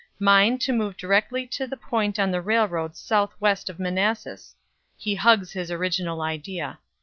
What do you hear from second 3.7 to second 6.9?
Manassas. (He hugs his original idea.)...